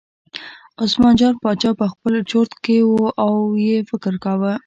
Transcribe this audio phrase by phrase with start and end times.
[0.83, 2.93] عثمان جان باچا په خپل چورت کې و
[3.25, 3.33] او
[3.65, 4.53] یې فکر کاوه.